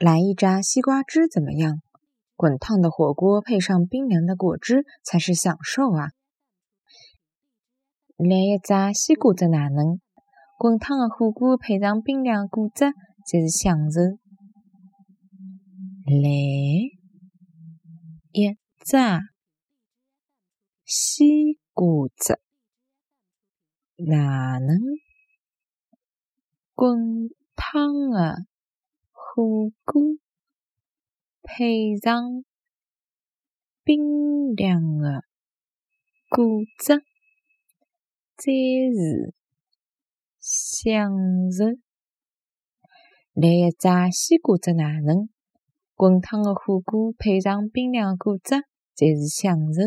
[0.00, 1.82] 来一扎西瓜汁怎么样？
[2.34, 6.12] 滚烫的火锅配上冰凉的果汁才是享受啊！
[8.16, 10.00] 来一扎西瓜汁哪能？
[10.56, 12.94] 滚烫的火锅配上冰凉果汁
[13.26, 14.00] 才是享受。
[16.06, 16.30] 来
[18.32, 19.20] 一扎
[20.86, 22.40] 西瓜汁
[23.98, 24.78] 哪能？
[26.74, 28.46] 滚烫的
[29.40, 30.02] 火锅
[31.42, 32.44] 配上
[33.82, 35.24] 冰凉的
[36.28, 36.44] 果
[36.78, 36.98] 汁，
[38.36, 38.52] 才
[38.92, 39.32] 是
[40.38, 41.10] 享
[41.50, 41.64] 受。
[43.32, 45.30] 来一扎西瓜汁哪能？
[45.94, 48.56] 滚烫的火锅配上冰凉果汁，
[48.94, 49.80] 才是享受。